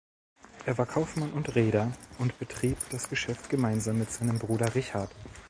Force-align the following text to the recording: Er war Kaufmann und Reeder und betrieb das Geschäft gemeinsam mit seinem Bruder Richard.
Er 0.65 0.75
war 0.79 0.87
Kaufmann 0.87 1.31
und 1.31 1.53
Reeder 1.53 1.93
und 2.17 2.39
betrieb 2.39 2.75
das 2.89 3.07
Geschäft 3.07 3.51
gemeinsam 3.51 3.99
mit 3.99 4.09
seinem 4.11 4.39
Bruder 4.39 4.73
Richard. 4.73 5.11